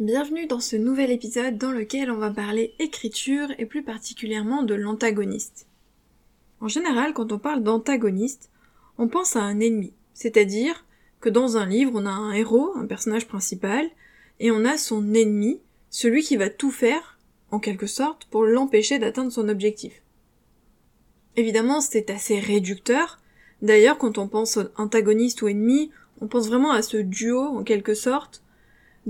Bienvenue 0.00 0.46
dans 0.46 0.60
ce 0.60 0.76
nouvel 0.76 1.10
épisode 1.10 1.58
dans 1.58 1.72
lequel 1.72 2.10
on 2.10 2.16
va 2.16 2.30
parler 2.30 2.72
écriture 2.78 3.48
et 3.58 3.66
plus 3.66 3.82
particulièrement 3.82 4.62
de 4.62 4.72
l'antagoniste. 4.72 5.66
En 6.62 6.68
général, 6.68 7.12
quand 7.12 7.32
on 7.32 7.38
parle 7.38 7.62
d'antagoniste, 7.62 8.48
on 8.96 9.08
pense 9.08 9.36
à 9.36 9.42
un 9.42 9.60
ennemi, 9.60 9.92
c'est-à-dire 10.14 10.86
que 11.20 11.28
dans 11.28 11.58
un 11.58 11.66
livre, 11.66 11.92
on 11.94 12.06
a 12.06 12.10
un 12.12 12.32
héros, 12.32 12.72
un 12.78 12.86
personnage 12.86 13.28
principal, 13.28 13.90
et 14.38 14.50
on 14.50 14.64
a 14.64 14.78
son 14.78 15.12
ennemi, 15.12 15.60
celui 15.90 16.22
qui 16.22 16.38
va 16.38 16.48
tout 16.48 16.70
faire, 16.70 17.18
en 17.50 17.58
quelque 17.58 17.86
sorte, 17.86 18.24
pour 18.30 18.44
l'empêcher 18.44 18.98
d'atteindre 18.98 19.30
son 19.30 19.50
objectif. 19.50 20.00
Évidemment, 21.36 21.82
c'est 21.82 22.08
assez 22.08 22.38
réducteur. 22.38 23.20
D'ailleurs, 23.60 23.98
quand 23.98 24.16
on 24.16 24.28
pense 24.28 24.58
antagoniste 24.78 25.42
ou 25.42 25.48
ennemi, 25.48 25.90
on 26.22 26.26
pense 26.26 26.48
vraiment 26.48 26.70
à 26.70 26.80
ce 26.80 26.96
duo, 26.96 27.42
en 27.42 27.64
quelque 27.64 27.92
sorte, 27.92 28.42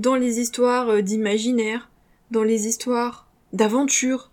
dans 0.00 0.16
les 0.16 0.40
histoires 0.40 0.88
euh, 0.88 1.02
d'imaginaire, 1.02 1.90
dans 2.30 2.42
les 2.42 2.66
histoires 2.66 3.28
d'aventure, 3.52 4.30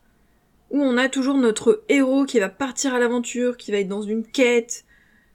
où 0.71 0.81
on 0.81 0.97
a 0.97 1.09
toujours 1.09 1.37
notre 1.37 1.83
héros 1.89 2.25
qui 2.25 2.39
va 2.39 2.47
partir 2.47 2.93
à 2.93 2.99
l'aventure, 2.99 3.57
qui 3.57 3.71
va 3.71 3.79
être 3.79 3.89
dans 3.89 4.01
une 4.01 4.25
quête, 4.25 4.85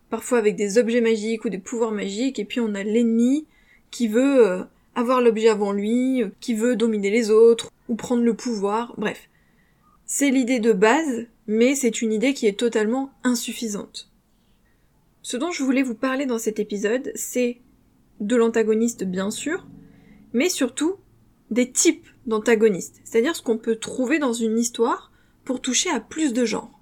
parfois 0.09 0.38
avec 0.38 0.56
des 0.56 0.78
objets 0.78 1.02
magiques 1.02 1.45
ou 1.45 1.50
des 1.50 1.59
pouvoirs 1.59 1.92
magiques, 1.92 2.38
et 2.38 2.46
puis 2.46 2.60
on 2.60 2.74
a 2.74 2.82
l'ennemi 2.82 3.46
qui 3.90 4.09
veut 4.09 4.46
euh, 4.46 4.62
avoir 4.95 5.20
l'objet 5.20 5.50
avant 5.50 5.73
lui, 5.73 6.23
euh, 6.23 6.28
qui 6.40 6.54
veut 6.54 6.76
dominer 6.76 7.10
les 7.10 7.30
autres, 7.30 7.70
ou 7.90 7.95
prendre 7.95 8.23
le 8.23 8.34
pouvoir, 8.34 8.95
bref. 8.96 9.28
C'est 10.06 10.30
l'idée 10.30 10.60
de 10.60 10.73
base, 10.73 11.26
mais 11.46 11.74
c'est 11.74 12.01
une 12.01 12.12
idée 12.12 12.32
qui 12.32 12.46
est 12.46 12.59
totalement 12.59 13.10
insuffisante. 13.23 14.10
Ce 15.20 15.37
dont 15.37 15.51
je 15.51 15.62
voulais 15.62 15.82
vous 15.82 15.95
parler 15.95 16.24
dans 16.24 16.38
cet 16.38 16.59
épisode, 16.59 17.12
c'est 17.14 17.59
de 18.20 18.37
l'antagoniste 18.37 19.04
bien 19.04 19.30
sûr, 19.30 19.66
mais 20.32 20.48
surtout 20.48 20.96
des 21.50 21.70
types 21.70 22.06
d'antagonistes, 22.27 23.00
c'est-à-dire 23.04 23.36
ce 23.36 23.42
qu'on 23.42 23.59
peut 23.59 23.77
trouver 23.77 24.18
dans 24.18 24.32
une 24.32 24.59
histoire 24.59 25.12
pour 25.45 25.60
toucher 25.60 25.90
à 25.90 26.01
plus 26.01 26.32
de 26.32 26.45
genres. 26.45 26.80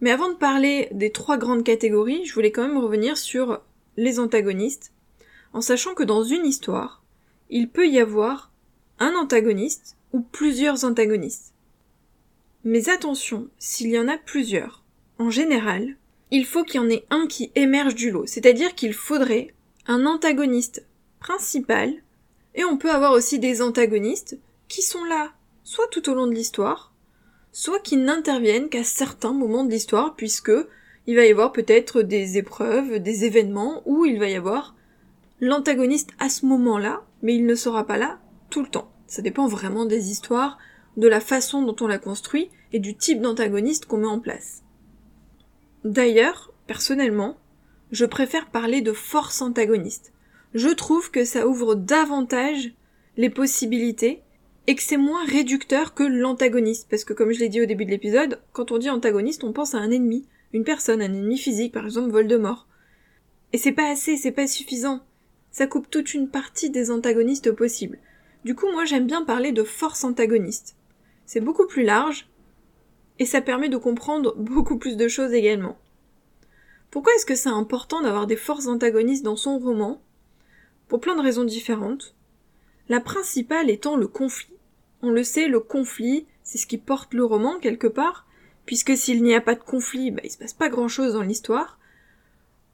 Mais 0.00 0.10
avant 0.10 0.30
de 0.30 0.36
parler 0.36 0.88
des 0.92 1.10
trois 1.10 1.36
grandes 1.36 1.64
catégories, 1.64 2.24
je 2.24 2.34
voulais 2.34 2.52
quand 2.52 2.66
même 2.66 2.78
revenir 2.78 3.16
sur 3.16 3.60
les 3.96 4.18
antagonistes, 4.18 4.92
en 5.52 5.60
sachant 5.60 5.94
que 5.94 6.02
dans 6.02 6.22
une 6.22 6.46
histoire, 6.46 7.02
il 7.48 7.68
peut 7.68 7.88
y 7.88 7.98
avoir 7.98 8.50
un 8.98 9.14
antagoniste 9.14 9.96
ou 10.12 10.20
plusieurs 10.20 10.84
antagonistes. 10.84 11.52
Mais 12.64 12.88
attention, 12.88 13.48
s'il 13.58 13.88
y 13.88 13.98
en 13.98 14.08
a 14.08 14.18
plusieurs, 14.18 14.84
en 15.18 15.30
général, 15.30 15.96
il 16.30 16.46
faut 16.46 16.64
qu'il 16.64 16.80
y 16.80 16.84
en 16.84 16.90
ait 16.90 17.04
un 17.10 17.26
qui 17.26 17.50
émerge 17.54 17.94
du 17.94 18.10
lot, 18.10 18.26
c'est-à-dire 18.26 18.74
qu'il 18.74 18.94
faudrait 18.94 19.54
un 19.86 20.06
antagoniste 20.06 20.86
principal 21.18 21.94
et 22.54 22.64
on 22.64 22.76
peut 22.76 22.90
avoir 22.90 23.12
aussi 23.12 23.38
des 23.38 23.62
antagonistes 23.62 24.38
qui 24.68 24.82
sont 24.82 25.04
là, 25.04 25.32
soit 25.64 25.88
tout 25.88 26.08
au 26.10 26.14
long 26.14 26.26
de 26.26 26.34
l'histoire, 26.34 26.92
soit 27.52 27.80
qui 27.80 27.96
n'interviennent 27.96 28.68
qu'à 28.68 28.84
certains 28.84 29.32
moments 29.32 29.64
de 29.64 29.70
l'histoire, 29.70 30.14
puisque 30.16 30.52
il 31.06 31.16
va 31.16 31.24
y 31.24 31.30
avoir 31.30 31.52
peut-être 31.52 32.02
des 32.02 32.38
épreuves, 32.38 32.98
des 32.98 33.24
événements 33.24 33.82
où 33.84 34.04
il 34.04 34.18
va 34.18 34.28
y 34.28 34.34
avoir 34.34 34.74
l'antagoniste 35.40 36.10
à 36.18 36.28
ce 36.28 36.46
moment-là, 36.46 37.02
mais 37.22 37.34
il 37.34 37.46
ne 37.46 37.54
sera 37.54 37.86
pas 37.86 37.98
là 37.98 38.18
tout 38.50 38.62
le 38.62 38.68
temps. 38.68 38.92
Ça 39.06 39.22
dépend 39.22 39.46
vraiment 39.46 39.86
des 39.86 40.10
histoires, 40.10 40.58
de 40.96 41.08
la 41.08 41.20
façon 41.20 41.62
dont 41.62 41.76
on 41.80 41.86
la 41.86 41.98
construit 41.98 42.50
et 42.72 42.78
du 42.78 42.96
type 42.96 43.20
d'antagoniste 43.20 43.86
qu'on 43.86 43.98
met 43.98 44.06
en 44.06 44.20
place. 44.20 44.62
D'ailleurs, 45.84 46.52
personnellement, 46.66 47.38
je 47.90 48.04
préfère 48.04 48.50
parler 48.50 48.82
de 48.82 48.92
force 48.92 49.40
antagoniste 49.40 50.12
je 50.54 50.68
trouve 50.68 51.10
que 51.10 51.24
ça 51.24 51.46
ouvre 51.46 51.74
davantage 51.74 52.72
les 53.16 53.30
possibilités 53.30 54.22
et 54.66 54.74
que 54.74 54.82
c'est 54.82 54.96
moins 54.96 55.24
réducteur 55.24 55.94
que 55.94 56.02
l'antagoniste. 56.02 56.88
Parce 56.88 57.04
que 57.04 57.12
comme 57.12 57.32
je 57.32 57.40
l'ai 57.40 57.48
dit 57.48 57.60
au 57.60 57.66
début 57.66 57.84
de 57.84 57.90
l'épisode, 57.90 58.40
quand 58.52 58.72
on 58.72 58.78
dit 58.78 58.90
antagoniste, 58.90 59.44
on 59.44 59.52
pense 59.52 59.74
à 59.74 59.78
un 59.78 59.90
ennemi, 59.90 60.26
une 60.52 60.64
personne, 60.64 61.02
un 61.02 61.12
ennemi 61.12 61.38
physique, 61.38 61.72
par 61.72 61.84
exemple 61.84 62.10
Voldemort. 62.10 62.66
Et 63.52 63.58
c'est 63.58 63.72
pas 63.72 63.90
assez, 63.90 64.16
c'est 64.16 64.32
pas 64.32 64.46
suffisant. 64.46 65.00
Ça 65.50 65.66
coupe 65.66 65.90
toute 65.90 66.14
une 66.14 66.28
partie 66.28 66.70
des 66.70 66.90
antagonistes 66.90 67.52
possibles. 67.52 67.98
Du 68.44 68.54
coup, 68.54 68.70
moi 68.72 68.84
j'aime 68.84 69.06
bien 69.06 69.24
parler 69.24 69.52
de 69.52 69.64
force 69.64 70.04
antagoniste. 70.04 70.76
C'est 71.26 71.40
beaucoup 71.40 71.66
plus 71.66 71.82
large, 71.82 72.28
et 73.18 73.26
ça 73.26 73.40
permet 73.40 73.68
de 73.68 73.76
comprendre 73.76 74.34
beaucoup 74.38 74.78
plus 74.78 74.96
de 74.96 75.08
choses 75.08 75.32
également. 75.32 75.78
Pourquoi 76.90 77.12
est-ce 77.14 77.26
que 77.26 77.36
c'est 77.36 77.48
important 77.48 78.00
d'avoir 78.02 78.26
des 78.26 78.36
forces 78.36 78.66
antagonistes 78.66 79.24
dans 79.24 79.36
son 79.36 79.58
roman? 79.58 80.00
Pour 80.90 81.00
plein 81.00 81.14
de 81.14 81.22
raisons 81.22 81.44
différentes. 81.44 82.16
La 82.88 82.98
principale 82.98 83.70
étant 83.70 83.96
le 83.96 84.08
conflit. 84.08 84.56
On 85.02 85.10
le 85.10 85.22
sait, 85.22 85.46
le 85.46 85.60
conflit, 85.60 86.26
c'est 86.42 86.58
ce 86.58 86.66
qui 86.66 86.78
porte 86.78 87.14
le 87.14 87.24
roman 87.24 87.60
quelque 87.60 87.86
part, 87.86 88.26
puisque 88.66 88.96
s'il 88.96 89.22
n'y 89.22 89.36
a 89.36 89.40
pas 89.40 89.54
de 89.54 89.62
conflit, 89.62 90.10
bah, 90.10 90.20
il 90.24 90.32
se 90.32 90.36
passe 90.36 90.52
pas 90.52 90.68
grand 90.68 90.88
chose 90.88 91.12
dans 91.12 91.22
l'histoire. 91.22 91.78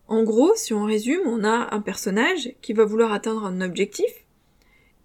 En 0.09 0.23
gros, 0.23 0.55
si 0.57 0.73
on 0.73 0.87
résume, 0.87 1.27
on 1.27 1.45
a 1.45 1.75
un 1.75 1.81
personnage 1.83 2.55
qui 2.63 2.73
va 2.73 2.87
vouloir 2.87 3.13
atteindre 3.13 3.45
un 3.45 3.61
objectif, 3.61 4.11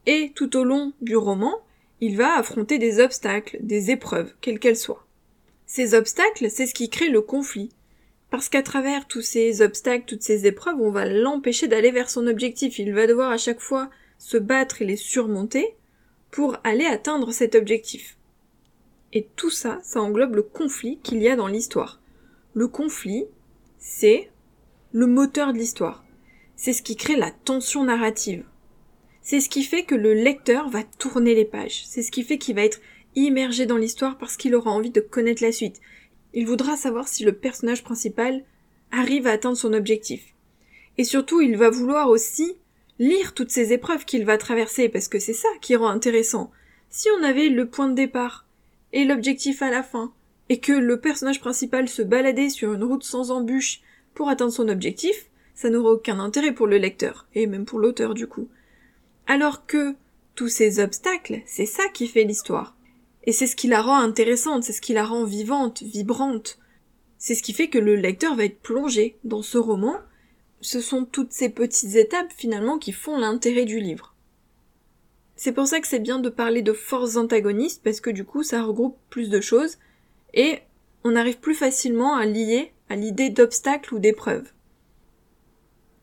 et 0.05 0.31
tout 0.33 0.55
au 0.55 0.63
long 0.63 0.93
du 1.01 1.17
roman, 1.17 1.59
il 1.99 2.15
va 2.15 2.37
affronter 2.37 2.77
des 2.77 3.01
obstacles, 3.01 3.57
des 3.59 3.91
épreuves, 3.91 4.33
quelles 4.39 4.59
qu'elles 4.59 4.77
soient. 4.77 5.05
Ces 5.65 5.95
obstacles, 5.95 6.49
c'est 6.49 6.65
ce 6.65 6.73
qui 6.73 6.89
crée 6.89 7.09
le 7.09 7.21
conflit. 7.21 7.71
Parce 8.31 8.47
qu'à 8.47 8.63
travers 8.63 9.07
tous 9.07 9.21
ces 9.21 9.61
obstacles, 9.61 10.05
toutes 10.07 10.23
ces 10.23 10.47
épreuves, 10.47 10.79
on 10.79 10.89
va 10.89 11.05
l'empêcher 11.05 11.67
d'aller 11.67 11.91
vers 11.91 12.09
son 12.09 12.27
objectif. 12.27 12.79
Il 12.79 12.93
va 12.93 13.05
devoir 13.05 13.29
à 13.29 13.37
chaque 13.37 13.59
fois 13.59 13.89
se 14.17 14.37
battre 14.37 14.81
et 14.81 14.85
les 14.85 14.95
surmonter 14.95 15.75
pour 16.31 16.57
aller 16.63 16.85
atteindre 16.85 17.33
cet 17.33 17.55
objectif. 17.55 18.17
Et 19.11 19.27
tout 19.35 19.49
ça, 19.49 19.79
ça 19.83 20.01
englobe 20.01 20.35
le 20.35 20.43
conflit 20.43 20.97
qu'il 21.03 21.21
y 21.21 21.27
a 21.27 21.35
dans 21.35 21.47
l'histoire. 21.47 21.99
Le 22.53 22.69
conflit, 22.69 23.25
c'est 23.77 24.31
le 24.93 25.07
moteur 25.07 25.51
de 25.51 25.57
l'histoire. 25.57 26.05
C'est 26.55 26.73
ce 26.73 26.81
qui 26.81 26.95
crée 26.95 27.17
la 27.17 27.31
tension 27.31 27.83
narrative. 27.83 28.45
C'est 29.21 29.41
ce 29.41 29.49
qui 29.49 29.63
fait 29.63 29.83
que 29.83 29.95
le 29.95 30.13
lecteur 30.13 30.69
va 30.69 30.83
tourner 30.83 31.35
les 31.35 31.45
pages. 31.45 31.83
C'est 31.85 32.01
ce 32.01 32.11
qui 32.11 32.23
fait 32.23 32.37
qu'il 32.37 32.55
va 32.55 32.63
être 32.63 32.79
immergé 33.15 33.65
dans 33.65 33.77
l'histoire 33.77 34.17
parce 34.17 34.37
qu'il 34.37 34.55
aura 34.55 34.71
envie 34.71 34.89
de 34.89 35.01
connaître 35.01 35.43
la 35.43 35.51
suite. 35.51 35.81
Il 36.33 36.47
voudra 36.47 36.77
savoir 36.77 37.07
si 37.07 37.23
le 37.23 37.33
personnage 37.33 37.83
principal 37.83 38.43
arrive 38.91 39.27
à 39.27 39.31
atteindre 39.31 39.57
son 39.57 39.73
objectif. 39.73 40.33
Et 40.97 41.03
surtout, 41.03 41.41
il 41.41 41.57
va 41.57 41.69
vouloir 41.69 42.09
aussi 42.09 42.55
lire 42.99 43.33
toutes 43.33 43.51
ces 43.51 43.73
épreuves 43.73 44.05
qu'il 44.05 44.25
va 44.25 44.37
traverser, 44.37 44.89
parce 44.89 45.07
que 45.07 45.19
c'est 45.19 45.33
ça 45.33 45.49
qui 45.61 45.75
rend 45.75 45.89
intéressant. 45.89 46.51
Si 46.89 47.07
on 47.17 47.23
avait 47.23 47.49
le 47.49 47.67
point 47.67 47.89
de 47.89 47.95
départ 47.95 48.45
et 48.93 49.05
l'objectif 49.05 49.61
à 49.61 49.71
la 49.71 49.83
fin, 49.83 50.13
et 50.49 50.59
que 50.59 50.73
le 50.73 50.99
personnage 50.99 51.39
principal 51.39 51.87
se 51.87 52.01
baladait 52.01 52.49
sur 52.49 52.73
une 52.73 52.83
route 52.83 53.03
sans 53.03 53.31
embûches 53.31 53.81
pour 54.13 54.29
atteindre 54.29 54.51
son 54.51 54.67
objectif, 54.67 55.27
ça 55.55 55.69
n'aurait 55.69 55.93
aucun 55.93 56.19
intérêt 56.19 56.53
pour 56.53 56.67
le 56.67 56.77
lecteur, 56.77 57.27
et 57.33 57.47
même 57.47 57.65
pour 57.65 57.79
l'auteur 57.79 58.13
du 58.13 58.27
coup. 58.27 58.49
Alors 59.27 59.65
que 59.65 59.95
tous 60.35 60.49
ces 60.49 60.79
obstacles, 60.79 61.41
c'est 61.45 61.65
ça 61.65 61.83
qui 61.93 62.07
fait 62.07 62.23
l'histoire. 62.23 62.75
Et 63.23 63.31
c'est 63.31 63.47
ce 63.47 63.55
qui 63.55 63.67
la 63.67 63.81
rend 63.81 63.97
intéressante, 63.97 64.63
c'est 64.63 64.73
ce 64.73 64.81
qui 64.81 64.93
la 64.93 65.05
rend 65.05 65.25
vivante, 65.25 65.83
vibrante. 65.83 66.57
C'est 67.17 67.35
ce 67.35 67.43
qui 67.43 67.53
fait 67.53 67.69
que 67.69 67.77
le 67.77 67.95
lecteur 67.95 68.35
va 68.35 68.45
être 68.45 68.61
plongé 68.61 69.17
dans 69.23 69.43
ce 69.43 69.57
roman. 69.57 69.97
Ce 70.61 70.81
sont 70.81 71.05
toutes 71.05 71.33
ces 71.33 71.49
petites 71.49 71.95
étapes 71.95 72.33
finalement 72.35 72.79
qui 72.79 72.91
font 72.91 73.17
l'intérêt 73.17 73.65
du 73.65 73.79
livre. 73.79 74.15
C'est 75.35 75.53
pour 75.53 75.67
ça 75.67 75.79
que 75.79 75.87
c'est 75.87 75.99
bien 75.99 76.19
de 76.19 76.29
parler 76.29 76.61
de 76.61 76.73
forces 76.73 77.15
antagonistes 77.15 77.81
parce 77.83 77.99
que 77.99 78.09
du 78.09 78.25
coup 78.25 78.43
ça 78.43 78.63
regroupe 78.63 78.97
plus 79.09 79.29
de 79.29 79.41
choses 79.41 79.77
et 80.33 80.59
on 81.03 81.15
arrive 81.15 81.39
plus 81.39 81.55
facilement 81.55 82.15
à 82.15 82.25
lier 82.25 82.73
à 82.89 82.95
l'idée 82.95 83.29
d'obstacles 83.29 83.95
ou 83.95 83.99
d'épreuves. 83.99 84.51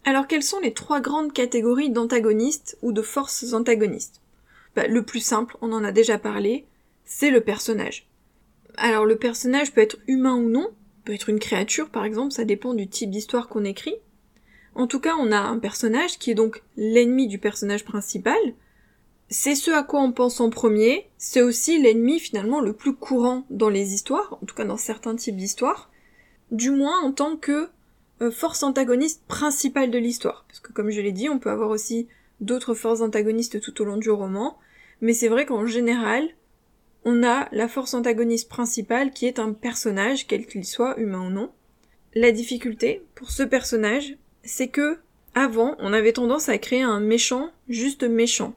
Alors 0.04 0.26
quelles 0.26 0.42
sont 0.42 0.60
les 0.60 0.72
trois 0.72 1.00
grandes 1.00 1.32
catégories 1.32 1.90
d'antagonistes 1.90 2.78
ou 2.82 2.92
de 2.92 3.02
forces 3.02 3.52
antagonistes? 3.52 4.20
Bah, 4.74 4.86
Le 4.86 5.02
plus 5.02 5.20
simple, 5.20 5.56
on 5.60 5.72
en 5.72 5.84
a 5.84 5.92
déjà 5.92 6.18
parlé, 6.18 6.66
c'est 7.08 7.30
le 7.30 7.40
personnage. 7.40 8.06
Alors 8.76 9.06
le 9.06 9.16
personnage 9.16 9.72
peut 9.72 9.80
être 9.80 9.96
humain 10.06 10.36
ou 10.36 10.48
non, 10.48 10.68
peut 11.04 11.14
être 11.14 11.30
une 11.30 11.40
créature 11.40 11.88
par 11.88 12.04
exemple, 12.04 12.32
ça 12.32 12.44
dépend 12.44 12.74
du 12.74 12.86
type 12.86 13.10
d'histoire 13.10 13.48
qu'on 13.48 13.64
écrit. 13.64 13.96
En 14.74 14.86
tout 14.86 15.00
cas, 15.00 15.16
on 15.18 15.32
a 15.32 15.38
un 15.38 15.58
personnage 15.58 16.18
qui 16.18 16.30
est 16.30 16.36
donc 16.36 16.62
l'ennemi 16.76 17.26
du 17.26 17.38
personnage 17.38 17.84
principal. 17.84 18.38
C'est 19.28 19.56
ce 19.56 19.72
à 19.72 19.82
quoi 19.82 20.00
on 20.00 20.12
pense 20.12 20.40
en 20.40 20.50
premier, 20.50 21.08
c'est 21.16 21.42
aussi 21.42 21.80
l'ennemi 21.80 22.20
finalement 22.20 22.60
le 22.60 22.74
plus 22.74 22.94
courant 22.94 23.44
dans 23.50 23.70
les 23.70 23.92
histoires, 23.94 24.38
en 24.40 24.46
tout 24.46 24.54
cas 24.54 24.64
dans 24.64 24.76
certains 24.76 25.16
types 25.16 25.36
d'histoires, 25.36 25.90
du 26.52 26.70
moins 26.70 27.00
en 27.02 27.12
tant 27.12 27.36
que 27.36 27.68
euh, 28.20 28.30
force 28.30 28.62
antagoniste 28.62 29.24
principale 29.26 29.90
de 29.90 29.98
l'histoire. 29.98 30.44
Parce 30.46 30.60
que 30.60 30.72
comme 30.72 30.90
je 30.90 31.00
l'ai 31.00 31.12
dit, 31.12 31.28
on 31.28 31.38
peut 31.38 31.50
avoir 31.50 31.70
aussi 31.70 32.06
d'autres 32.40 32.74
forces 32.74 33.00
antagonistes 33.00 33.60
tout 33.60 33.82
au 33.82 33.84
long 33.84 33.96
du 33.96 34.10
roman, 34.10 34.58
mais 35.00 35.14
c'est 35.14 35.28
vrai 35.28 35.46
qu'en 35.46 35.66
général, 35.66 36.28
on 37.10 37.22
a 37.22 37.48
la 37.52 37.68
force 37.68 37.94
antagoniste 37.94 38.50
principale 38.50 39.12
qui 39.12 39.24
est 39.24 39.38
un 39.38 39.54
personnage, 39.54 40.26
quel 40.26 40.44
qu'il 40.44 40.66
soit, 40.66 41.00
humain 41.00 41.26
ou 41.26 41.30
non. 41.30 41.50
La 42.14 42.32
difficulté 42.32 43.02
pour 43.14 43.30
ce 43.30 43.42
personnage, 43.42 44.18
c'est 44.44 44.68
que 44.68 44.98
avant, 45.34 45.74
on 45.78 45.94
avait 45.94 46.12
tendance 46.12 46.50
à 46.50 46.58
créer 46.58 46.82
un 46.82 47.00
méchant 47.00 47.50
juste 47.70 48.02
méchant. 48.02 48.54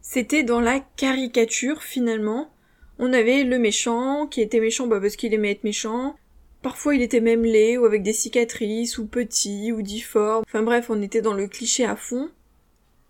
c'était 0.00 0.42
dans 0.42 0.60
la 0.60 0.80
caricature 0.80 1.82
finalement. 1.82 2.50
On 2.98 3.12
avait 3.12 3.44
le 3.44 3.58
méchant 3.58 4.26
qui 4.26 4.40
était 4.40 4.60
méchant 4.60 4.86
bah, 4.86 4.98
parce 4.98 5.16
qu'il 5.16 5.34
aimait 5.34 5.50
être 5.50 5.64
méchant. 5.64 6.16
Parfois 6.62 6.94
il 6.94 7.02
était 7.02 7.20
même 7.20 7.44
laid 7.44 7.76
ou 7.76 7.84
avec 7.84 8.02
des 8.02 8.14
cicatrices 8.14 8.96
ou 8.96 9.06
petit 9.06 9.70
ou 9.70 9.82
difforme. 9.82 10.44
Enfin 10.46 10.62
bref, 10.62 10.86
on 10.88 11.02
était 11.02 11.20
dans 11.20 11.34
le 11.34 11.46
cliché 11.46 11.84
à 11.84 11.96
fond. 11.96 12.30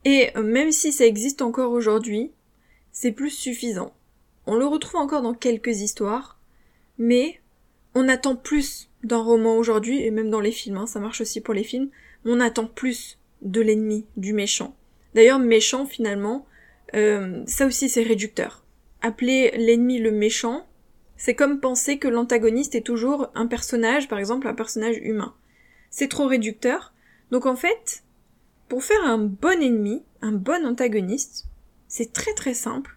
Et 0.04 0.30
euh, 0.37 0.42
même 0.42 0.72
si 0.72 0.90
ça 0.90 1.06
existe 1.06 1.40
encore 1.40 1.70
aujourd'hui, 1.70 2.32
c'est 2.90 3.12
plus 3.12 3.30
suffisant. 3.30 3.92
On 4.46 4.56
le 4.56 4.67
retrouve 4.67 5.00
encore 5.00 5.23
dans 5.23 5.35
quelques 5.35 5.81
histoires, 5.81 6.38
mais 6.99 7.41
on 7.94 8.08
attend 8.08 8.37
plus 8.37 8.91
d'un 9.02 9.23
roman 9.23 9.56
aujourd'hui, 9.56 10.02
et 10.02 10.11
même 10.11 10.31
dans 10.31 10.41
les 10.41 10.52
films, 10.52 10.79
hein, 10.79 10.87
ça 10.87 11.00
marche 11.00 11.20
aussi 11.20 11.41
pour 11.41 11.55
les 11.55 11.64
films, 11.64 11.91
on 12.25 12.41
attend 12.41 12.67
plus 12.67 13.19
de 13.43 13.61
l'ennemi, 13.61 14.06
du 14.17 14.32
méchant. 14.32 14.75
D'ailleurs, 15.14 15.38
méchant 15.38 15.87
finalement, 15.87 16.46
euh, 16.94 17.43
ça 17.46 17.67
aussi 17.67 17.88
c'est 17.88 18.02
réducteur. 18.02 18.64
Appeler 19.02 19.52
l'ennemi 19.56 19.99
le 19.99 20.11
méchant, 20.11 20.67
c'est 21.17 21.35
comme 21.35 21.61
penser 21.61 21.99
que 21.99 22.08
l'antagoniste 22.08 22.75
est 22.75 22.81
toujours 22.81 23.31
un 23.35 23.47
personnage, 23.47 24.08
par 24.08 24.19
exemple 24.19 24.49
un 24.49 24.55
personnage 24.55 24.97
humain. 24.99 25.35
C'est 25.90 26.08
trop 26.08 26.26
réducteur. 26.26 26.93
Donc 27.31 27.47
en 27.47 27.56
fait, 27.56 28.02
pour 28.69 28.82
faire 28.82 29.05
un 29.05 29.19
bon 29.19 29.62
ennemi, 29.62 30.02
un 30.23 30.32
bon 30.32 30.67
antagoniste, 30.67 31.47
c'est 31.87 32.12
très 32.12 32.35
très 32.35 32.55
simple. 32.55 32.94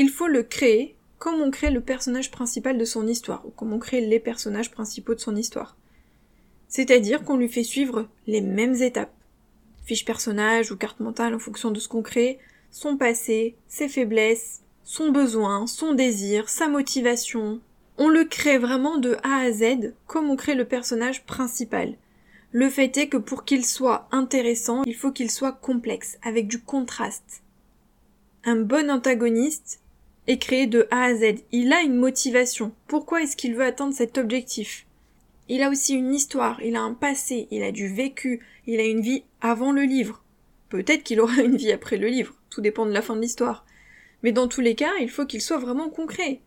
Il 0.00 0.10
faut 0.10 0.28
le 0.28 0.44
créer 0.44 0.94
comme 1.18 1.42
on 1.42 1.50
crée 1.50 1.72
le 1.72 1.80
personnage 1.80 2.30
principal 2.30 2.78
de 2.78 2.84
son 2.84 3.08
histoire, 3.08 3.44
ou 3.44 3.50
comme 3.50 3.72
on 3.72 3.80
crée 3.80 4.00
les 4.00 4.20
personnages 4.20 4.70
principaux 4.70 5.16
de 5.16 5.18
son 5.18 5.34
histoire. 5.34 5.76
C'est-à-dire 6.68 7.24
qu'on 7.24 7.36
lui 7.36 7.48
fait 7.48 7.64
suivre 7.64 8.06
les 8.28 8.40
mêmes 8.40 8.76
étapes. 8.76 9.12
Fiche 9.84 10.04
personnage 10.04 10.70
ou 10.70 10.76
carte 10.76 11.00
mentale 11.00 11.34
en 11.34 11.40
fonction 11.40 11.72
de 11.72 11.80
ce 11.80 11.88
qu'on 11.88 12.02
crée, 12.02 12.38
son 12.70 12.96
passé, 12.96 13.56
ses 13.66 13.88
faiblesses, 13.88 14.60
son 14.84 15.10
besoin, 15.10 15.66
son 15.66 15.94
désir, 15.94 16.48
sa 16.48 16.68
motivation. 16.68 17.60
On 17.96 18.06
le 18.06 18.24
crée 18.24 18.58
vraiment 18.58 18.98
de 18.98 19.16
A 19.24 19.38
à 19.38 19.50
Z 19.50 19.94
comme 20.06 20.30
on 20.30 20.36
crée 20.36 20.54
le 20.54 20.68
personnage 20.68 21.26
principal. 21.26 21.94
Le 22.52 22.70
fait 22.70 22.96
est 22.98 23.08
que 23.08 23.16
pour 23.16 23.44
qu'il 23.44 23.66
soit 23.66 24.06
intéressant, 24.12 24.84
il 24.84 24.94
faut 24.94 25.10
qu'il 25.10 25.32
soit 25.32 25.58
complexe, 25.60 26.18
avec 26.22 26.46
du 26.46 26.60
contraste. 26.60 27.42
Un 28.44 28.60
bon 28.60 28.92
antagoniste 28.92 29.80
est 30.28 30.38
créé 30.38 30.66
de 30.66 30.86
A 30.90 31.04
à 31.04 31.14
Z. 31.14 31.40
Il 31.52 31.72
a 31.72 31.80
une 31.80 31.96
motivation. 31.96 32.72
Pourquoi 32.86 33.22
est-ce 33.22 33.36
qu'il 33.36 33.56
veut 33.56 33.64
atteindre 33.64 33.94
cet 33.94 34.18
objectif? 34.18 34.86
Il 35.48 35.62
a 35.62 35.70
aussi 35.70 35.94
une 35.94 36.14
histoire, 36.14 36.62
il 36.62 36.76
a 36.76 36.82
un 36.82 36.92
passé, 36.92 37.48
il 37.50 37.62
a 37.62 37.72
du 37.72 37.88
vécu, 37.88 38.44
il 38.66 38.78
a 38.78 38.84
une 38.84 39.00
vie 39.00 39.24
avant 39.40 39.72
le 39.72 39.82
livre. 39.82 40.22
Peut-être 40.68 41.02
qu'il 41.02 41.20
aura 41.20 41.36
une 41.42 41.56
vie 41.56 41.72
après 41.72 41.96
le 41.96 42.08
livre, 42.08 42.34
tout 42.50 42.60
dépend 42.60 42.84
de 42.84 42.92
la 42.92 43.00
fin 43.00 43.16
de 43.16 43.22
l'histoire. 43.22 43.64
Mais 44.22 44.32
dans 44.32 44.48
tous 44.48 44.60
les 44.60 44.74
cas, 44.74 44.92
il 45.00 45.08
faut 45.08 45.24
qu'il 45.24 45.40
soit 45.40 45.58
vraiment 45.58 45.88
concret. 45.88 46.40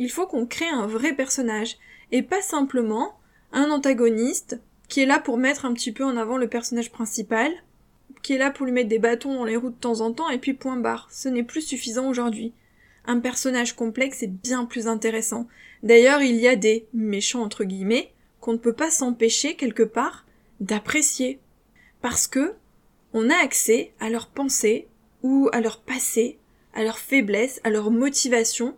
Il 0.00 0.10
faut 0.10 0.26
qu'on 0.26 0.46
crée 0.46 0.68
un 0.68 0.88
vrai 0.88 1.14
personnage, 1.14 1.76
et 2.10 2.22
pas 2.22 2.42
simplement 2.42 3.18
un 3.52 3.70
antagoniste 3.70 4.60
qui 4.88 5.00
est 5.00 5.06
là 5.06 5.20
pour 5.20 5.38
mettre 5.38 5.64
un 5.64 5.74
petit 5.74 5.92
peu 5.92 6.02
en 6.02 6.16
avant 6.16 6.38
le 6.38 6.48
personnage 6.48 6.90
principal, 6.90 7.52
qui 8.22 8.32
est 8.32 8.38
là 8.38 8.50
pour 8.50 8.66
lui 8.66 8.72
mettre 8.72 8.88
des 8.88 8.98
bâtons 8.98 9.34
dans 9.34 9.44
les 9.44 9.56
roues 9.56 9.70
de 9.70 9.76
temps 9.76 10.00
en 10.00 10.12
temps, 10.12 10.28
et 10.28 10.38
puis 10.38 10.54
point 10.54 10.76
barre. 10.76 11.08
Ce 11.12 11.28
n'est 11.28 11.44
plus 11.44 11.62
suffisant 11.62 12.08
aujourd'hui. 12.08 12.52
Personnage 13.16 13.74
complexe 13.74 14.22
est 14.22 14.28
bien 14.28 14.66
plus 14.66 14.86
intéressant. 14.86 15.48
D'ailleurs, 15.82 16.20
il 16.20 16.36
y 16.36 16.46
a 16.46 16.56
des 16.56 16.86
méchants 16.92 17.42
entre 17.42 17.64
guillemets 17.64 18.12
qu'on 18.40 18.52
ne 18.52 18.58
peut 18.58 18.74
pas 18.74 18.90
s'empêcher 18.90 19.56
quelque 19.56 19.82
part 19.82 20.26
d'apprécier. 20.60 21.40
Parce 22.02 22.26
que 22.26 22.54
on 23.14 23.30
a 23.30 23.36
accès 23.36 23.92
à 23.98 24.10
leurs 24.10 24.28
pensées 24.28 24.88
ou 25.22 25.48
à 25.52 25.60
leur 25.60 25.80
passé, 25.80 26.38
à 26.74 26.84
leurs 26.84 26.98
faiblesses, 26.98 27.60
à 27.64 27.70
leurs 27.70 27.90
motivations. 27.90 28.76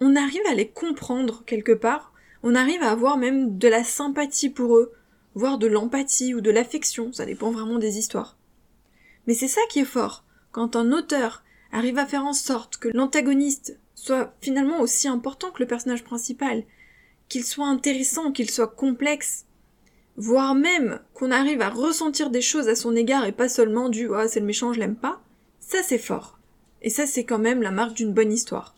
On 0.00 0.16
arrive 0.16 0.46
à 0.48 0.54
les 0.54 0.68
comprendre 0.68 1.42
quelque 1.44 1.72
part. 1.72 2.12
On 2.42 2.54
arrive 2.54 2.82
à 2.82 2.90
avoir 2.90 3.18
même 3.18 3.58
de 3.58 3.68
la 3.68 3.84
sympathie 3.84 4.48
pour 4.48 4.76
eux, 4.76 4.92
voire 5.34 5.58
de 5.58 5.66
l'empathie 5.66 6.34
ou 6.34 6.40
de 6.40 6.50
l'affection, 6.50 7.12
ça 7.12 7.26
dépend 7.26 7.50
vraiment 7.50 7.78
des 7.78 7.98
histoires. 7.98 8.38
Mais 9.26 9.34
c'est 9.34 9.48
ça 9.48 9.60
qui 9.68 9.80
est 9.80 9.84
fort. 9.84 10.24
Quand 10.52 10.76
un 10.76 10.92
auteur 10.92 11.42
arrive 11.72 11.98
à 11.98 12.06
faire 12.06 12.24
en 12.24 12.32
sorte 12.32 12.76
que 12.76 12.88
l'antagoniste 12.88 13.78
soit 13.94 14.34
finalement 14.40 14.80
aussi 14.80 15.08
important 15.08 15.50
que 15.50 15.62
le 15.62 15.68
personnage 15.68 16.04
principal, 16.04 16.64
qu'il 17.28 17.44
soit 17.44 17.66
intéressant, 17.66 18.32
qu'il 18.32 18.50
soit 18.50 18.68
complexe, 18.68 19.46
voire 20.16 20.54
même 20.54 21.00
qu'on 21.14 21.30
arrive 21.30 21.62
à 21.62 21.70
ressentir 21.70 22.30
des 22.30 22.42
choses 22.42 22.68
à 22.68 22.74
son 22.74 22.96
égard 22.96 23.24
et 23.24 23.32
pas 23.32 23.48
seulement 23.48 23.88
du 23.88 24.12
ah 24.14 24.28
c'est 24.28 24.40
le 24.40 24.46
méchant 24.46 24.72
je 24.72 24.80
l'aime 24.80 24.96
pas, 24.96 25.20
ça 25.60 25.82
c'est 25.82 25.98
fort. 25.98 26.38
Et 26.82 26.90
ça 26.90 27.06
c'est 27.06 27.24
quand 27.24 27.38
même 27.38 27.62
la 27.62 27.70
marque 27.70 27.94
d'une 27.94 28.14
bonne 28.14 28.32
histoire. 28.32 28.74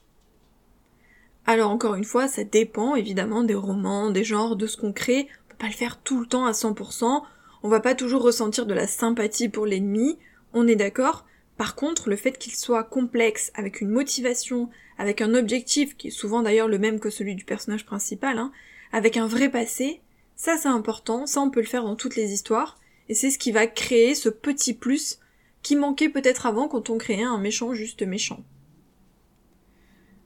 Alors 1.47 1.71
encore 1.71 1.97
une 1.97 2.05
fois, 2.05 2.29
ça 2.29 2.45
dépend 2.45 2.95
évidemment 2.95 3.43
des 3.43 3.55
romans, 3.55 4.11
des 4.11 4.23
genres, 4.23 4.55
de 4.55 4.67
ce 4.67 4.77
qu'on 4.77 4.93
crée, 4.93 5.29
on 5.47 5.51
peut 5.51 5.57
pas 5.59 5.67
le 5.67 5.73
faire 5.73 5.99
tout 5.99 6.21
le 6.21 6.27
temps 6.27 6.47
à 6.47 6.53
100%, 6.53 7.23
on 7.63 7.69
va 7.69 7.81
pas 7.81 7.95
toujours 7.95 8.23
ressentir 8.23 8.67
de 8.67 8.75
la 8.75 8.87
sympathie 8.87 9.49
pour 9.49 9.67
l'ennemi, 9.67 10.19
on 10.53 10.69
est 10.69 10.77
d'accord, 10.77 11.25
par 11.57 11.75
contre, 11.75 12.09
le 12.09 12.17
fait 12.17 12.39
qu'il 12.39 12.55
soit 12.55 12.85
complexe, 12.85 13.53
avec 13.55 13.81
une 13.81 13.91
motivation, 13.91 14.71
avec 14.99 15.21
un 15.21 15.35
objectif, 15.35 15.97
qui 15.97 16.09
est 16.09 16.13
souvent 16.13 16.43
d'ailleurs 16.43 16.69
le 16.69 16.79
même 16.79 17.01
que 17.01 17.11
celui 17.11 17.35
du 17.35 17.45
personnage 17.45 17.87
principal, 17.87 18.39
hein, 18.39 18.53
avec 18.93 19.17
un 19.17 19.27
vrai 19.27 19.51
passé, 19.51 20.01
ça 20.37 20.57
c'est 20.57 20.69
important, 20.69 21.27
ça 21.27 21.41
on 21.41 21.51
peut 21.51 21.61
le 21.61 21.67
faire 21.67 21.85
dans 21.85 21.97
toutes 21.97 22.17
les 22.17 22.33
histoires, 22.33 22.81
et 23.09 23.15
c'est 23.15 23.31
ce 23.31 23.39
qui 23.39 23.53
va 23.53 23.67
créer 23.67 24.15
ce 24.15 24.29
petit 24.29 24.75
plus 24.75 25.19
qui 25.63 25.77
manquait 25.77 26.09
peut-être 26.09 26.47
avant 26.47 26.69
quand 26.69 26.91
on 26.91 26.99
créait 26.99 27.23
un 27.23 27.39
méchant 27.39 27.75
juste 27.75 28.03
méchant. 28.03 28.43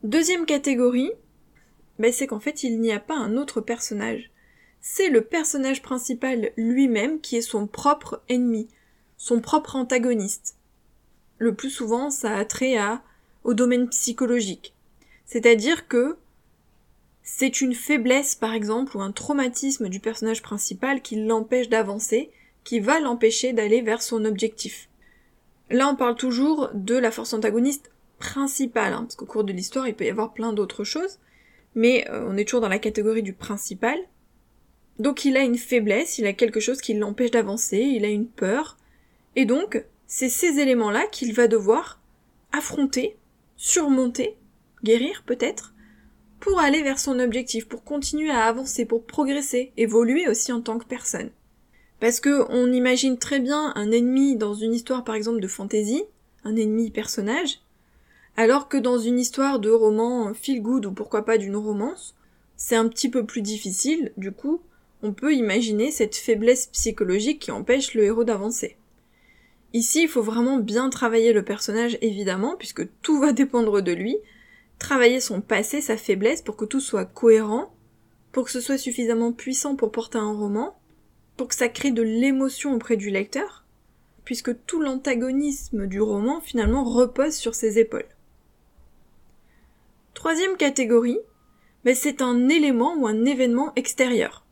Deuxième 0.02 0.46
catégorie, 0.46 1.10
ben 1.98 2.12
c'est 2.12 2.26
qu'en 2.26 2.40
fait 2.40 2.62
il 2.62 2.80
n'y 2.80 2.92
a 2.92 3.00
pas 3.00 3.16
un 3.16 3.36
autre 3.36 3.60
personnage. 3.60 4.30
C'est 4.80 5.08
le 5.08 5.22
personnage 5.22 5.82
principal 5.82 6.52
lui-même 6.56 7.20
qui 7.20 7.36
est 7.36 7.42
son 7.42 7.66
propre 7.66 8.22
ennemi, 8.28 8.68
son 9.16 9.40
propre 9.40 9.76
antagoniste 9.76 10.56
le 11.38 11.54
plus 11.54 11.70
souvent, 11.70 12.10
ça 12.10 12.36
a 12.36 12.44
trait 12.44 12.76
au 13.44 13.54
domaine 13.54 13.88
psychologique. 13.88 14.74
C'est-à-dire 15.24 15.88
que 15.88 16.16
c'est 17.22 17.60
une 17.60 17.74
faiblesse, 17.74 18.34
par 18.34 18.54
exemple, 18.54 18.96
ou 18.96 19.00
un 19.00 19.12
traumatisme 19.12 19.88
du 19.88 20.00
personnage 20.00 20.42
principal 20.42 21.02
qui 21.02 21.16
l'empêche 21.16 21.68
d'avancer, 21.68 22.30
qui 22.64 22.80
va 22.80 23.00
l'empêcher 23.00 23.52
d'aller 23.52 23.82
vers 23.82 24.02
son 24.02 24.24
objectif. 24.24 24.88
Là, 25.70 25.88
on 25.88 25.96
parle 25.96 26.14
toujours 26.14 26.70
de 26.74 26.94
la 26.96 27.10
force 27.10 27.32
antagoniste 27.32 27.90
principale, 28.18 28.92
hein, 28.92 29.02
parce 29.02 29.16
qu'au 29.16 29.26
cours 29.26 29.44
de 29.44 29.52
l'histoire, 29.52 29.88
il 29.88 29.94
peut 29.94 30.04
y 30.04 30.10
avoir 30.10 30.32
plein 30.32 30.52
d'autres 30.52 30.84
choses, 30.84 31.18
mais 31.74 32.08
euh, 32.08 32.24
on 32.28 32.36
est 32.36 32.44
toujours 32.44 32.60
dans 32.60 32.68
la 32.68 32.78
catégorie 32.78 33.22
du 33.22 33.32
principal. 33.32 33.98
Donc 34.98 35.24
il 35.24 35.36
a 35.36 35.42
une 35.42 35.58
faiblesse, 35.58 36.18
il 36.18 36.26
a 36.26 36.32
quelque 36.32 36.60
chose 36.60 36.80
qui 36.80 36.94
l'empêche 36.94 37.32
d'avancer, 37.32 37.78
il 37.78 38.04
a 38.04 38.08
une 38.08 38.28
peur, 38.28 38.78
et 39.34 39.44
donc 39.44 39.84
c'est 40.06 40.28
ces 40.28 40.58
éléments-là 40.58 41.06
qu'il 41.06 41.32
va 41.32 41.48
devoir 41.48 42.00
affronter, 42.52 43.16
surmonter, 43.56 44.36
guérir 44.82 45.24
peut-être, 45.26 45.74
pour 46.40 46.60
aller 46.60 46.82
vers 46.82 46.98
son 46.98 47.18
objectif, 47.18 47.66
pour 47.66 47.82
continuer 47.82 48.30
à 48.30 48.44
avancer, 48.44 48.84
pour 48.84 49.04
progresser, 49.04 49.72
évoluer 49.76 50.28
aussi 50.28 50.52
en 50.52 50.60
tant 50.60 50.78
que 50.78 50.86
personne. 50.86 51.30
Parce 51.98 52.20
que 52.20 52.44
on 52.50 52.72
imagine 52.72 53.18
très 53.18 53.40
bien 53.40 53.72
un 53.74 53.90
ennemi 53.90 54.36
dans 54.36 54.54
une 54.54 54.74
histoire 54.74 55.02
par 55.02 55.14
exemple 55.14 55.40
de 55.40 55.48
fantasy, 55.48 56.04
un 56.44 56.56
ennemi 56.56 56.90
personnage, 56.90 57.60
alors 58.36 58.68
que 58.68 58.76
dans 58.76 58.98
une 58.98 59.18
histoire 59.18 59.58
de 59.58 59.70
roman 59.70 60.34
feel 60.34 60.60
good 60.60 60.86
ou 60.86 60.92
pourquoi 60.92 61.24
pas 61.24 61.38
d'une 61.38 61.56
romance, 61.56 62.14
c'est 62.56 62.76
un 62.76 62.88
petit 62.88 63.10
peu 63.10 63.24
plus 63.24 63.42
difficile, 63.42 64.12
du 64.16 64.30
coup, 64.30 64.60
on 65.02 65.12
peut 65.12 65.34
imaginer 65.34 65.90
cette 65.90 66.16
faiblesse 66.16 66.66
psychologique 66.66 67.40
qui 67.40 67.50
empêche 67.50 67.94
le 67.94 68.04
héros 68.04 68.24
d'avancer. 68.24 68.76
Ici, 69.76 70.04
il 70.04 70.08
faut 70.08 70.22
vraiment 70.22 70.56
bien 70.56 70.88
travailler 70.88 71.34
le 71.34 71.44
personnage, 71.44 71.98
évidemment, 72.00 72.56
puisque 72.56 72.88
tout 73.02 73.20
va 73.20 73.32
dépendre 73.34 73.82
de 73.82 73.92
lui, 73.92 74.16
travailler 74.78 75.20
son 75.20 75.42
passé, 75.42 75.82
sa 75.82 75.98
faiblesse, 75.98 76.40
pour 76.40 76.56
que 76.56 76.64
tout 76.64 76.80
soit 76.80 77.04
cohérent, 77.04 77.74
pour 78.32 78.46
que 78.46 78.50
ce 78.50 78.62
soit 78.62 78.78
suffisamment 78.78 79.32
puissant 79.32 79.76
pour 79.76 79.92
porter 79.92 80.16
un 80.16 80.32
roman, 80.32 80.78
pour 81.36 81.48
que 81.48 81.54
ça 81.54 81.68
crée 81.68 81.90
de 81.90 82.00
l'émotion 82.00 82.72
auprès 82.72 82.96
du 82.96 83.10
lecteur, 83.10 83.66
puisque 84.24 84.64
tout 84.64 84.80
l'antagonisme 84.80 85.86
du 85.86 86.00
roman, 86.00 86.40
finalement, 86.40 86.82
repose 86.82 87.34
sur 87.34 87.54
ses 87.54 87.78
épaules. 87.78 88.08
Troisième 90.14 90.56
catégorie, 90.56 91.20
ben, 91.84 91.94
c'est 91.94 92.22
un 92.22 92.48
élément 92.48 92.94
ou 92.96 93.06
un 93.06 93.26
événement 93.26 93.74
extérieur. 93.76 94.46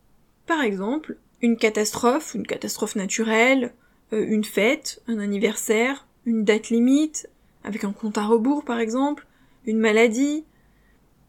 Par 0.46 0.60
exemple, 0.60 1.16
une 1.40 1.56
catastrophe, 1.56 2.34
une 2.34 2.46
catastrophe 2.46 2.94
naturelle, 2.94 3.72
euh, 4.14 4.26
une 4.26 4.44
fête, 4.44 5.02
un 5.06 5.18
anniversaire, 5.18 6.06
une 6.24 6.44
date 6.44 6.70
limite, 6.70 7.28
avec 7.64 7.84
un 7.84 7.92
compte 7.92 8.18
à 8.18 8.24
rebours 8.24 8.64
par 8.64 8.78
exemple, 8.78 9.26
une 9.66 9.78
maladie. 9.78 10.44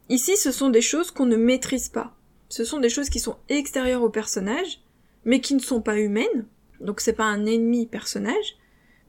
Ici, 0.10 0.38
ce 0.38 0.52
sont 0.52 0.70
des 0.70 0.82
choses 0.82 1.12
qu'on 1.12 1.26
ne 1.26 1.36
maîtrise 1.36 1.90
pas. 1.90 2.16
Ce 2.50 2.64
sont 2.64 2.80
des 2.80 2.90
choses 2.90 3.10
qui 3.10 3.20
sont 3.20 3.38
extérieures 3.50 4.04
au 4.04 4.10
personnage, 4.10 4.82
mais 5.24 5.42
qui 5.42 5.56
ne 5.56 5.60
sont 5.60 5.82
pas 5.82 5.98
humaines. 5.98 6.46
Donc 6.80 7.02
c'est 7.02 7.14
pas 7.14 7.26
un 7.26 7.46
ennemi 7.46 7.88
personnage, 7.88 8.58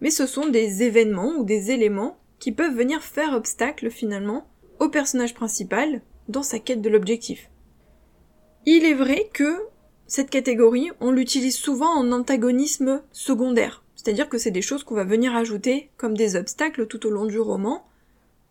mais 0.01 0.11
ce 0.11 0.27
sont 0.27 0.49
des 0.49 0.83
événements 0.83 1.35
ou 1.37 1.45
des 1.45 1.71
éléments 1.71 2.19
qui 2.39 2.53
peuvent 2.53 2.77
venir 2.77 3.03
faire 3.03 3.35
obstacle 3.35 3.91
finalement 3.91 4.49
au 4.79 4.89
personnage 4.89 5.35
principal 5.35 6.03
dans 6.29 6.43
sa 6.43 6.59
quête 6.59 6.83
de 6.83 6.89
l'objectif. 6.89 7.51
Il 8.67 8.85
est 8.85 8.95
vrai 8.95 9.29
que 9.33 9.59
cette 10.07 10.31
catégorie, 10.31 10.91
on 11.01 11.11
l'utilise 11.11 11.57
souvent 11.57 11.91
en 11.91 12.13
antagonisme 12.13 13.03
secondaire, 13.13 13.83
c'est-à-dire 13.97 14.29
que 14.29 14.39
c'est 14.39 14.51
des 14.51 14.63
choses 14.63 14.85
qu'on 14.85 14.95
va 14.95 15.05
venir 15.05 15.35
ajouter 15.35 15.91
comme 15.97 16.17
des 16.17 16.37
obstacles 16.37 16.87
tout 16.87 17.07
au 17.07 17.11
long 17.11 17.27
du 17.27 17.39
roman, 17.39 17.87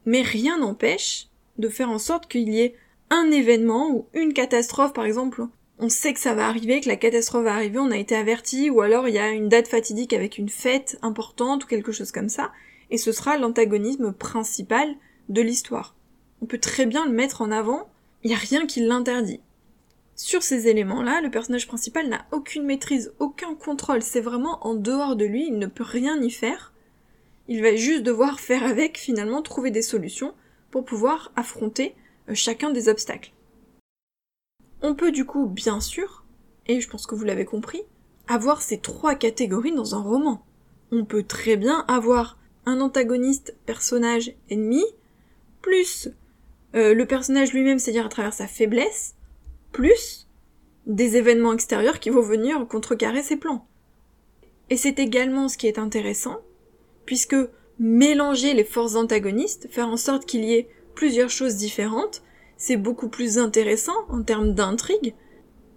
mais 0.06 0.22
rien 0.22 0.60
n'empêche 0.60 1.28
de 1.58 1.70
faire 1.70 1.90
en 1.90 2.00
sorte 2.00 2.28
qu'il 2.28 2.50
y 2.50 2.62
ait 2.62 2.76
un 3.10 3.32
événement 3.32 3.92
ou 3.92 4.08
une 4.14 4.34
catastrophe 4.34 4.94
par 4.94 5.06
exemple 5.06 5.46
on 5.78 5.90
sait 5.90 6.14
que 6.14 6.20
ça 6.20 6.34
va 6.34 6.48
arriver, 6.48 6.80
que 6.80 6.88
la 6.88 6.96
catastrophe 6.96 7.44
va 7.44 7.54
arriver, 7.54 7.80
on 7.80 7.92
a 7.92 7.98
été 7.98 8.16
averti, 8.16 8.70
ou 8.70 8.82
alors 8.82 9.08
il 9.08 9.16
y 9.16 9.20
a 9.20 9.32
une 9.32 9.50
date 9.50 9.68
fatidique 9.68 10.14
avec 10.14 10.38
une 10.38 10.50
fête 10.50 10.98
importante 11.02 11.66
ou 11.66 11.68
quelque 11.68 11.92
chose 11.92 12.12
comme 12.12 12.30
ça, 12.30 12.52
et 12.92 12.98
ce 12.98 13.12
sera 13.12 13.38
l'antagonisme 13.38 14.14
principal 14.14 14.96
de 15.28 15.42
l'histoire. 15.42 15.96
On 16.42 16.46
peut 16.46 16.60
très 16.60 16.86
bien 16.86 17.06
le 17.06 17.12
mettre 17.12 17.42
en 17.42 17.52
avant, 17.52 17.90
il 18.24 18.30
n'y 18.30 18.36
a 18.36 18.40
rien 18.40 18.66
qui 18.66 18.82
l'interdit. 18.82 19.42
Sur 20.16 20.44
ces 20.44 20.70
éléments-là, 20.70 21.20
le 21.20 21.30
personnage 21.30 21.68
principal 21.68 22.08
n'a 22.08 22.26
aucune 22.32 22.64
maîtrise, 22.64 23.14
aucun 23.20 23.54
contrôle, 23.54 24.02
c'est 24.02 24.22
vraiment 24.22 24.66
en 24.66 24.74
dehors 24.74 25.18
de 25.18 25.26
lui, 25.26 25.48
il 25.48 25.60
ne 25.60 25.68
peut 25.68 25.84
rien 25.84 26.22
y 26.22 26.32
faire. 26.32 26.74
Il 27.50 27.62
va 27.62 27.76
juste 27.76 28.04
devoir 28.04 28.40
faire 28.40 28.64
avec, 28.64 28.98
finalement, 28.98 29.42
trouver 29.42 29.72
des 29.72 29.82
solutions 29.82 30.34
pour 30.72 30.86
pouvoir 30.86 31.34
affronter 31.36 31.96
euh, 32.30 32.34
chacun 32.34 32.72
des 32.72 32.88
obstacles. 32.88 33.34
On 34.82 34.96
peut 34.96 35.12
du 35.12 35.26
coup, 35.26 35.48
bien 35.48 35.82
sûr, 35.82 36.24
et 36.66 36.80
je 36.80 36.90
pense 36.90 37.08
que 37.08 37.16
vous 37.16 37.26
l'avez 37.26 37.46
compris, 37.46 37.84
avoir 38.28 38.62
ces 38.62 38.80
trois 38.80 39.16
catégories 39.16 39.74
dans 39.74 39.96
un 39.96 40.02
roman. 40.02 40.46
On 40.92 41.04
peut 41.04 41.24
très 41.24 41.58
bien 41.58 41.84
avoir 41.90 42.38
un 42.66 42.80
antagoniste 42.80 43.56
personnage 43.66 44.34
ennemi, 44.50 44.84
plus 45.62 46.10
euh, 46.74 46.94
le 46.94 47.06
personnage 47.06 47.52
lui-même, 47.52 47.80
c'est-à-dire 47.80 48.06
à 48.06 48.10
travers 48.10 48.34
sa 48.34 48.48
faiblesse, 48.48 49.16
plus 49.76 50.30
des 50.86 51.18
événements 51.18 51.52
extérieurs 51.52 52.00
qui 52.00 52.10
vont 52.10 52.22
venir 52.22 52.66
contrecarrer 52.66 53.22
ses 53.22 53.36
plans. 53.36 53.68
Et 54.70 54.78
c'est 54.78 55.00
également 55.00 55.50
ce 55.50 55.58
qui 55.58 55.68
est 55.68 55.78
intéressant, 55.78 56.38
puisque 57.06 57.36
mélanger 57.78 58.54
les 58.54 58.64
forces 58.64 58.96
antagonistes, 58.96 59.68
faire 59.70 59.90
en 59.90 59.98
sorte 59.98 60.26
qu'il 60.26 60.46
y 60.46 60.54
ait 60.54 60.70
plusieurs 60.96 61.30
choses 61.30 61.58
différentes, 61.58 62.24
c'est 62.56 62.78
beaucoup 62.78 63.10
plus 63.10 63.38
intéressant 63.38 64.08
en 64.08 64.24
termes 64.24 64.54
d'intrigue 64.54 65.14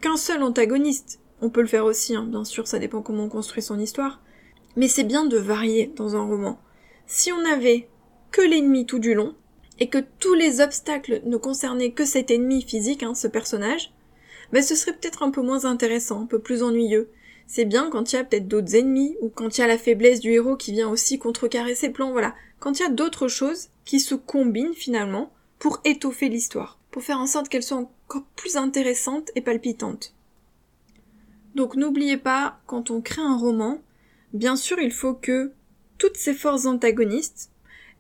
qu'un 0.01 0.17
seul 0.17 0.45
antagoniste. 0.45 1.19
On 1.41 1.51
peut 1.51 1.63
le 1.63 1.67
faire 1.67 1.85
aussi, 1.85 2.15
hein, 2.15 2.25
bien 2.31 2.45
sûr, 2.45 2.69
ça 2.69 2.79
dépend 2.79 3.03
comment 3.03 3.25
on 3.25 3.29
construit 3.29 3.63
son 3.63 3.81
histoire. 3.81 4.23
Mais 4.77 4.87
c'est 4.87 5.03
bien 5.03 5.25
de 5.25 5.39
varier 5.39 5.93
dans 5.97 6.15
un 6.15 6.23
roman. 6.23 6.61
Si 7.09 7.33
on 7.33 7.45
avait 7.45 7.89
que 8.31 8.43
l'ennemi 8.43 8.87
tout 8.87 9.01
du 9.01 9.15
long, 9.15 9.35
et 9.81 9.89
que 9.89 9.99
tous 10.19 10.35
les 10.35 10.61
obstacles 10.61 11.23
ne 11.25 11.37
concernaient 11.37 11.93
que 11.93 12.05
cet 12.05 12.31
ennemi 12.31 12.63
physique, 12.63 13.03
hein, 13.03 13.15
ce 13.15 13.29
personnage, 13.29 13.93
ben 14.53 14.63
ce 14.63 14.75
serait 14.75 14.93
peut-être 14.93 15.23
un 15.23 15.31
peu 15.31 15.43
moins 15.43 15.65
intéressant, 15.65 16.23
un 16.23 16.27
peu 16.27 16.39
plus 16.39 16.63
ennuyeux. 16.63 17.11
C'est 17.47 17.65
bien 17.65 17.89
quand 17.91 18.13
il 18.13 18.17
y 18.17 18.19
a 18.19 18.25
peut-être 18.25 18.49
d'autres 18.49 18.75
ennemis, 18.75 19.17
ou 19.23 19.29
quand 19.29 19.57
il 19.57 19.61
y 19.61 19.65
a 19.65 19.69
la 19.69 19.79
faiblesse 19.79 20.21
du 20.21 20.33
héros 20.33 20.57
qui 20.57 20.73
vient 20.73 20.89
aussi 20.89 21.19
contrecarrer 21.19 21.75
ses 21.75 21.91
plans, 21.91 22.13
voilà. 22.13 22.35
Quand 22.59 22.79
il 22.79 22.83
y 22.83 22.87
a 22.87 22.91
d'autres 22.91 23.29
choses 23.29 23.69
qui 23.85 24.01
se 24.01 24.15
combinent 24.15 24.75
finalement 24.75 25.33
pour 25.59 25.81
étoffer 25.85 26.29
l'histoire, 26.29 26.79
pour 26.91 27.03
faire 27.03 27.19
en 27.19 27.27
sorte 27.27 27.49
qu'elle 27.49 27.63
soit 27.63 27.79
encore 27.79 28.25
plus 28.37 28.57
intéressante 28.57 29.31
et 29.35 29.41
palpitante. 29.41 30.15
Donc 31.55 31.77
n'oubliez 31.77 32.17
pas, 32.17 32.61
quand 32.67 32.91
on 32.91 33.01
crée 33.01 33.23
un 33.23 33.37
roman, 33.37 33.81
bien 34.33 34.57
sûr 34.57 34.79
il 34.79 34.93
faut 34.93 35.15
que 35.15 35.53
toutes 35.97 36.17
ces 36.17 36.35
forces 36.35 36.67
antagonistes, 36.67 37.51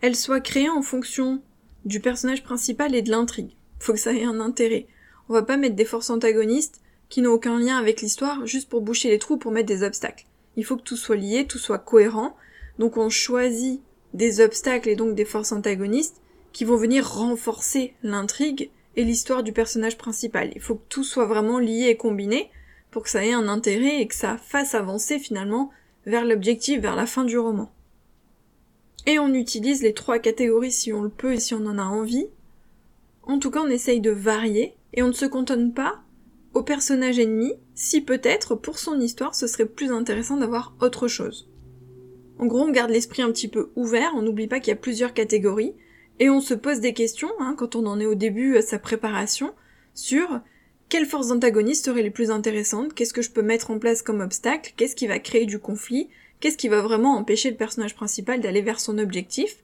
elles 0.00 0.16
soient 0.16 0.40
créées 0.40 0.68
en 0.68 0.82
fonction 0.82 1.42
du 1.84 2.00
personnage 2.00 2.42
principal 2.42 2.94
et 2.94 3.02
de 3.02 3.10
l'intrigue. 3.10 3.56
Faut 3.78 3.92
que 3.92 3.98
ça 3.98 4.12
ait 4.12 4.24
un 4.24 4.40
intérêt. 4.40 4.86
On 5.28 5.34
va 5.34 5.42
pas 5.42 5.56
mettre 5.56 5.76
des 5.76 5.84
forces 5.84 6.10
antagonistes 6.10 6.80
qui 7.08 7.22
n'ont 7.22 7.32
aucun 7.32 7.58
lien 7.58 7.76
avec 7.76 8.00
l'histoire 8.00 8.46
juste 8.46 8.68
pour 8.68 8.80
boucher 8.80 9.10
les 9.10 9.18
trous, 9.18 9.36
pour 9.36 9.52
mettre 9.52 9.68
des 9.68 9.82
obstacles. 9.82 10.26
Il 10.56 10.64
faut 10.64 10.76
que 10.76 10.82
tout 10.82 10.96
soit 10.96 11.16
lié, 11.16 11.46
tout 11.46 11.58
soit 11.58 11.78
cohérent. 11.78 12.36
Donc 12.78 12.96
on 12.96 13.08
choisit 13.08 13.80
des 14.14 14.40
obstacles 14.40 14.88
et 14.88 14.96
donc 14.96 15.14
des 15.14 15.24
forces 15.24 15.52
antagonistes 15.52 16.20
qui 16.52 16.64
vont 16.64 16.76
venir 16.76 17.08
renforcer 17.08 17.94
l'intrigue 18.02 18.70
et 18.96 19.04
l'histoire 19.04 19.42
du 19.42 19.52
personnage 19.52 19.98
principal. 19.98 20.50
Il 20.54 20.60
faut 20.60 20.74
que 20.74 20.88
tout 20.88 21.04
soit 21.04 21.26
vraiment 21.26 21.58
lié 21.58 21.86
et 21.88 21.96
combiné 21.96 22.50
pour 22.90 23.04
que 23.04 23.10
ça 23.10 23.24
ait 23.24 23.32
un 23.32 23.48
intérêt 23.48 24.00
et 24.00 24.06
que 24.06 24.14
ça 24.14 24.38
fasse 24.38 24.74
avancer 24.74 25.18
finalement 25.18 25.70
vers 26.06 26.24
l'objectif, 26.24 26.80
vers 26.80 26.96
la 26.96 27.06
fin 27.06 27.24
du 27.24 27.38
roman. 27.38 27.70
Et 29.06 29.18
on 29.18 29.32
utilise 29.32 29.82
les 29.82 29.94
trois 29.94 30.18
catégories 30.18 30.72
si 30.72 30.92
on 30.92 31.02
le 31.02 31.08
peut 31.08 31.34
et 31.34 31.40
si 31.40 31.54
on 31.54 31.66
en 31.66 31.78
a 31.78 31.84
envie. 31.84 32.26
En 33.22 33.38
tout 33.38 33.50
cas, 33.50 33.60
on 33.60 33.70
essaye 33.70 34.00
de 34.00 34.10
varier 34.10 34.74
et 34.92 35.02
on 35.02 35.08
ne 35.08 35.12
se 35.12 35.26
cantonne 35.26 35.72
pas 35.72 36.02
au 36.54 36.62
personnage 36.62 37.18
ennemi 37.18 37.52
si 37.74 38.00
peut-être 38.00 38.54
pour 38.54 38.78
son 38.78 39.00
histoire 39.00 39.34
ce 39.34 39.46
serait 39.46 39.66
plus 39.66 39.92
intéressant 39.92 40.36
d'avoir 40.36 40.74
autre 40.80 41.08
chose. 41.08 41.48
En 42.38 42.46
gros, 42.46 42.62
on 42.62 42.70
garde 42.70 42.90
l'esprit 42.90 43.22
un 43.22 43.32
petit 43.32 43.48
peu 43.48 43.70
ouvert, 43.76 44.12
on 44.16 44.22
n'oublie 44.22 44.46
pas 44.46 44.60
qu'il 44.60 44.70
y 44.70 44.76
a 44.76 44.80
plusieurs 44.80 45.14
catégories 45.14 45.74
et 46.20 46.30
on 46.30 46.40
se 46.40 46.54
pose 46.54 46.80
des 46.80 46.94
questions, 46.94 47.30
hein, 47.38 47.54
quand 47.56 47.76
on 47.76 47.86
en 47.86 48.00
est 48.00 48.06
au 48.06 48.14
début 48.14 48.56
à 48.56 48.62
sa 48.62 48.78
préparation, 48.78 49.52
sur 49.94 50.40
quelles 50.88 51.06
forces 51.06 51.30
antagonistes 51.30 51.84
seraient 51.84 52.02
les 52.02 52.10
plus 52.10 52.30
intéressantes, 52.30 52.94
qu'est-ce 52.94 53.12
que 53.12 53.22
je 53.22 53.30
peux 53.30 53.42
mettre 53.42 53.70
en 53.70 53.78
place 53.78 54.02
comme 54.02 54.20
obstacle, 54.20 54.72
qu'est-ce 54.76 54.96
qui 54.96 55.06
va 55.06 55.18
créer 55.18 55.46
du 55.46 55.58
conflit, 55.58 56.08
qu'est-ce 56.40 56.56
qui 56.56 56.68
va 56.68 56.80
vraiment 56.80 57.16
empêcher 57.16 57.50
le 57.50 57.56
personnage 57.56 57.94
principal 57.94 58.40
d'aller 58.40 58.62
vers 58.62 58.80
son 58.80 58.98
objectif? 58.98 59.56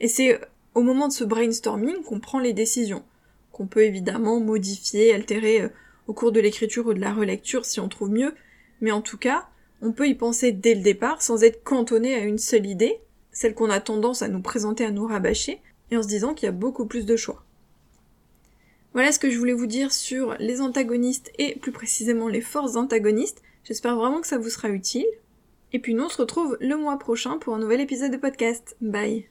Et 0.00 0.08
c'est 0.08 0.40
au 0.74 0.82
moment 0.82 1.08
de 1.08 1.12
ce 1.12 1.24
brainstorming 1.24 2.02
qu'on 2.02 2.20
prend 2.20 2.38
les 2.38 2.52
décisions, 2.52 3.04
qu'on 3.52 3.66
peut 3.66 3.84
évidemment 3.84 4.40
modifier, 4.40 5.12
altérer 5.12 5.62
euh, 5.62 5.68
au 6.06 6.12
cours 6.12 6.32
de 6.32 6.40
l'écriture 6.40 6.86
ou 6.86 6.94
de 6.94 7.00
la 7.00 7.12
relecture 7.12 7.64
si 7.64 7.80
on 7.80 7.88
trouve 7.88 8.10
mieux, 8.10 8.34
mais 8.80 8.90
en 8.90 9.02
tout 9.02 9.18
cas, 9.18 9.48
on 9.80 9.92
peut 9.92 10.08
y 10.08 10.14
penser 10.14 10.52
dès 10.52 10.74
le 10.74 10.82
départ 10.82 11.22
sans 11.22 11.42
être 11.42 11.62
cantonné 11.62 12.14
à 12.14 12.24
une 12.24 12.38
seule 12.38 12.66
idée, 12.66 13.00
celle 13.32 13.54
qu'on 13.54 13.70
a 13.70 13.80
tendance 13.80 14.22
à 14.22 14.28
nous 14.28 14.40
présenter, 14.40 14.84
à 14.84 14.90
nous 14.90 15.06
rabâcher, 15.06 15.60
et 15.90 15.96
en 15.96 16.02
se 16.02 16.08
disant 16.08 16.34
qu'il 16.34 16.46
y 16.46 16.48
a 16.48 16.52
beaucoup 16.52 16.86
plus 16.86 17.06
de 17.06 17.16
choix. 17.16 17.44
Voilà 18.92 19.10
ce 19.10 19.18
que 19.18 19.30
je 19.30 19.38
voulais 19.38 19.54
vous 19.54 19.66
dire 19.66 19.92
sur 19.92 20.36
les 20.38 20.60
antagonistes 20.60 21.32
et 21.38 21.56
plus 21.56 21.72
précisément 21.72 22.28
les 22.28 22.42
forces 22.42 22.76
antagonistes. 22.76 23.42
J'espère 23.64 23.96
vraiment 23.96 24.20
que 24.20 24.26
ça 24.26 24.38
vous 24.38 24.50
sera 24.50 24.68
utile. 24.68 25.06
Et 25.72 25.78
puis 25.78 25.94
nous 25.94 26.04
on 26.04 26.08
se 26.08 26.20
retrouve 26.20 26.56
le 26.60 26.76
mois 26.76 26.98
prochain 26.98 27.38
pour 27.38 27.54
un 27.54 27.58
nouvel 27.58 27.80
épisode 27.80 28.12
de 28.12 28.16
podcast. 28.16 28.76
Bye 28.80 29.28